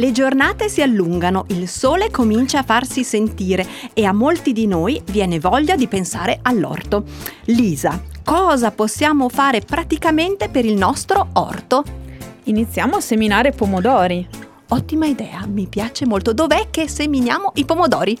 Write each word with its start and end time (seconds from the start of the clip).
Le 0.00 0.12
giornate 0.12 0.70
si 0.70 0.80
allungano, 0.80 1.44
il 1.48 1.68
sole 1.68 2.10
comincia 2.10 2.60
a 2.60 2.62
farsi 2.62 3.04
sentire 3.04 3.66
e 3.92 4.06
a 4.06 4.14
molti 4.14 4.54
di 4.54 4.66
noi 4.66 4.98
viene 5.10 5.38
voglia 5.38 5.76
di 5.76 5.88
pensare 5.88 6.38
all'orto. 6.40 7.04
Lisa, 7.48 8.02
cosa 8.24 8.70
possiamo 8.70 9.28
fare 9.28 9.60
praticamente 9.60 10.48
per 10.48 10.64
il 10.64 10.72
nostro 10.72 11.28
orto? 11.34 11.84
Iniziamo 12.44 12.96
a 12.96 13.00
seminare 13.02 13.50
pomodori. 13.50 14.26
Ottima 14.68 15.04
idea, 15.04 15.44
mi 15.46 15.66
piace 15.66 16.06
molto. 16.06 16.32
Dov'è 16.32 16.68
che 16.70 16.88
seminiamo 16.88 17.52
i 17.56 17.66
pomodori? 17.66 18.18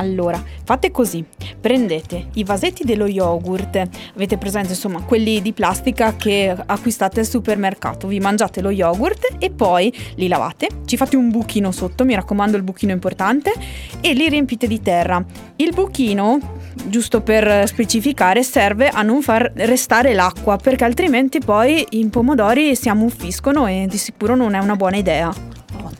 Allora, 0.00 0.42
fate 0.64 0.90
così, 0.90 1.22
prendete 1.60 2.28
i 2.34 2.44
vasetti 2.44 2.84
dello 2.84 3.06
yogurt, 3.06 3.86
avete 4.14 4.38
presente 4.38 4.70
insomma 4.70 5.02
quelli 5.02 5.42
di 5.42 5.52
plastica 5.52 6.16
che 6.16 6.56
acquistate 6.66 7.20
al 7.20 7.26
supermercato, 7.26 8.06
vi 8.06 8.18
mangiate 8.18 8.62
lo 8.62 8.70
yogurt 8.70 9.34
e 9.38 9.50
poi 9.50 9.92
li 10.14 10.26
lavate, 10.26 10.68
ci 10.86 10.96
fate 10.96 11.16
un 11.16 11.28
buchino 11.28 11.70
sotto, 11.70 12.06
mi 12.06 12.14
raccomando 12.14 12.56
il 12.56 12.62
buchino 12.62 12.92
importante, 12.92 13.52
e 14.00 14.14
li 14.14 14.26
riempite 14.30 14.66
di 14.66 14.80
terra. 14.80 15.22
Il 15.56 15.74
buchino, 15.74 16.38
giusto 16.86 17.20
per 17.20 17.68
specificare, 17.68 18.42
serve 18.42 18.88
a 18.88 19.02
non 19.02 19.20
far 19.20 19.52
restare 19.54 20.14
l'acqua 20.14 20.56
perché 20.56 20.84
altrimenti 20.84 21.40
poi 21.40 21.84
i 21.90 22.06
pomodori 22.06 22.74
si 22.74 22.88
ammuffiscono 22.88 23.66
e 23.66 23.84
di 23.86 23.98
sicuro 23.98 24.34
non 24.34 24.54
è 24.54 24.58
una 24.60 24.76
buona 24.76 24.96
idea. 24.96 25.49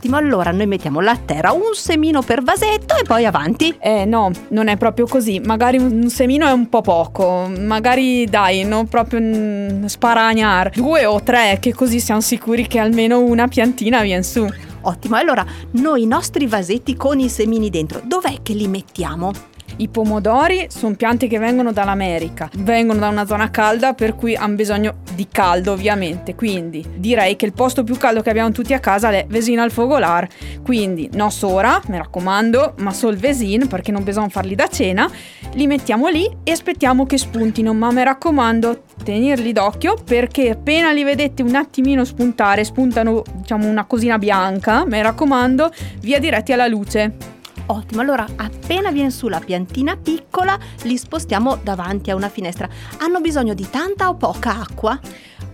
Ottimo, 0.00 0.16
allora 0.16 0.50
noi 0.50 0.64
mettiamo 0.64 1.00
la 1.00 1.14
terra, 1.14 1.52
un 1.52 1.74
semino 1.74 2.22
per 2.22 2.42
vasetto 2.42 2.96
e 2.96 3.02
poi 3.02 3.26
avanti. 3.26 3.76
Eh 3.78 4.06
no, 4.06 4.30
non 4.48 4.68
è 4.68 4.78
proprio 4.78 5.06
così. 5.06 5.40
Magari 5.44 5.76
un 5.76 6.08
semino 6.08 6.46
è 6.46 6.52
un 6.52 6.70
po' 6.70 6.80
poco. 6.80 7.52
Magari 7.54 8.24
dai, 8.24 8.64
non 8.64 8.88
proprio 8.88 9.20
mm, 9.20 9.84
sparagnar. 9.84 10.70
Due 10.70 11.04
o 11.04 11.22
tre, 11.22 11.58
che 11.60 11.74
così 11.74 12.00
siamo 12.00 12.22
sicuri 12.22 12.66
che 12.66 12.78
almeno 12.78 13.20
una 13.20 13.46
piantina 13.46 14.00
viene 14.00 14.22
su. 14.22 14.48
Ottimo, 14.80 15.16
allora 15.16 15.44
noi 15.72 16.04
i 16.04 16.06
nostri 16.06 16.46
vasetti 16.46 16.96
con 16.96 17.18
i 17.18 17.28
semini 17.28 17.68
dentro, 17.68 18.00
dov'è 18.02 18.36
che 18.40 18.54
li 18.54 18.68
mettiamo? 18.68 19.32
I 19.80 19.88
pomodori 19.88 20.66
sono 20.68 20.94
piante 20.94 21.26
che 21.26 21.38
vengono 21.38 21.72
dall'America, 21.72 22.50
vengono 22.58 23.00
da 23.00 23.08
una 23.08 23.24
zona 23.24 23.50
calda 23.50 23.94
per 23.94 24.14
cui 24.14 24.36
hanno 24.36 24.54
bisogno 24.54 24.96
di 25.14 25.26
caldo 25.32 25.72
ovviamente, 25.72 26.34
quindi 26.34 26.84
direi 26.96 27.34
che 27.34 27.46
il 27.46 27.54
posto 27.54 27.82
più 27.82 27.96
caldo 27.96 28.20
che 28.20 28.28
abbiamo 28.28 28.52
tutti 28.52 28.74
a 28.74 28.78
casa 28.78 29.08
è 29.08 29.24
Vesina 29.26 29.62
al 29.62 29.70
fogolar, 29.70 30.28
quindi 30.62 31.08
no 31.14 31.30
sora, 31.30 31.80
mi 31.86 31.96
raccomando, 31.96 32.74
ma 32.80 32.92
sol 32.92 33.16
Vesin 33.16 33.68
perché 33.68 33.90
non 33.90 34.04
bisogna 34.04 34.28
farli 34.28 34.54
da 34.54 34.68
cena, 34.68 35.10
li 35.54 35.66
mettiamo 35.66 36.08
lì 36.08 36.28
e 36.44 36.50
aspettiamo 36.50 37.06
che 37.06 37.16
spuntino, 37.16 37.72
ma 37.72 37.90
mi 37.90 38.04
raccomando 38.04 38.82
tenerli 39.02 39.52
d'occhio 39.52 39.94
perché 40.04 40.50
appena 40.50 40.92
li 40.92 41.04
vedete 41.04 41.42
un 41.42 41.54
attimino 41.54 42.04
spuntare, 42.04 42.64
spuntano 42.64 43.22
diciamo 43.32 43.66
una 43.66 43.86
cosina 43.86 44.18
bianca, 44.18 44.84
mi 44.84 45.00
raccomando, 45.00 45.72
via 46.00 46.18
diretti 46.18 46.52
alla 46.52 46.66
luce. 46.66 47.29
Ottimo, 47.70 48.00
allora 48.00 48.26
appena 48.34 48.90
viene 48.90 49.10
su 49.10 49.28
la 49.28 49.38
piantina 49.38 49.96
piccola 49.96 50.58
li 50.82 50.96
spostiamo 50.96 51.56
davanti 51.62 52.10
a 52.10 52.16
una 52.16 52.28
finestra. 52.28 52.68
Hanno 52.98 53.20
bisogno 53.20 53.54
di 53.54 53.68
tanta 53.70 54.08
o 54.08 54.16
poca 54.16 54.60
acqua? 54.60 54.98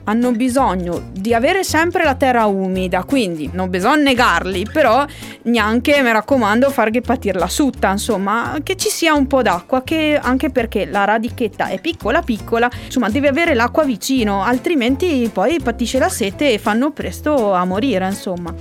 hanno 0.09 0.31
bisogno 0.31 1.11
di 1.11 1.35
avere 1.35 1.65
sempre 1.65 2.05
la 2.05 2.15
terra 2.15 2.47
umida, 2.47 3.03
quindi 3.03 3.51
non 3.53 3.71
bisogna 3.71 4.03
negarli, 4.03 4.65
però 4.73 5.05
neanche, 5.43 6.01
mi 6.01 6.13
raccomando, 6.13 6.71
far 6.71 6.91
che 6.91 7.01
patir 7.01 7.35
la 7.35 7.49
sutta, 7.49 7.91
insomma, 7.91 8.57
che 8.63 8.77
ci 8.77 8.89
sia 8.89 9.15
un 9.15 9.27
po' 9.27 9.43
d'acqua, 9.43 9.83
che 9.83 10.17
anche 10.21 10.51
perché 10.51 10.87
la 10.87 11.05
radichetta 11.05 11.67
è 11.69 11.81
piccola 11.81 12.23
piccola, 12.23 12.71
insomma, 12.85 13.09
deve 13.09 13.27
avere 13.27 13.55
l'acqua 13.55 13.83
vicino, 13.83 14.45
altrimenti 14.45 15.29
poi 15.33 15.59
patisce 15.61 15.99
la 15.99 16.09
sete 16.09 16.53
e 16.53 16.59
fanno 16.59 16.93
presto 16.93 17.53
a 17.53 17.65
morire, 17.65 18.07
insomma. 18.07 18.55